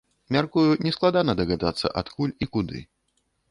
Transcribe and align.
Мяркую, 0.35 0.63
нескладана 0.85 1.35
здагадацца, 1.37 1.93
адкуль 2.03 2.35
і 2.47 2.51
куды. 2.57 2.85